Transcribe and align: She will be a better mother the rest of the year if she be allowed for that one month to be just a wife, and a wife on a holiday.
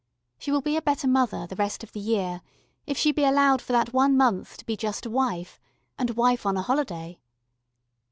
She 0.39 0.51
will 0.51 0.61
be 0.61 0.75
a 0.77 0.81
better 0.81 1.07
mother 1.07 1.45
the 1.45 1.55
rest 1.55 1.83
of 1.83 1.91
the 1.91 1.99
year 1.99 2.41
if 2.87 2.97
she 2.97 3.11
be 3.11 3.23
allowed 3.23 3.61
for 3.61 3.71
that 3.73 3.93
one 3.93 4.17
month 4.17 4.57
to 4.57 4.65
be 4.65 4.75
just 4.75 5.05
a 5.05 5.11
wife, 5.11 5.59
and 5.95 6.09
a 6.09 6.13
wife 6.15 6.43
on 6.43 6.57
a 6.57 6.63
holiday. 6.63 7.19